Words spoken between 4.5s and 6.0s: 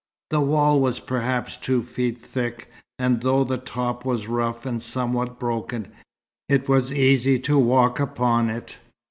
and somewhat broken,